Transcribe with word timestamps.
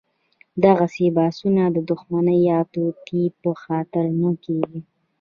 دغسې 0.63 1.05
بحثونه 1.17 1.63
د 1.75 1.77
دښمنۍ 1.89 2.39
یا 2.49 2.59
توطیې 2.73 3.25
په 3.41 3.51
خاطر 3.63 4.05
نه 4.21 4.31
کېږي. 4.43 4.79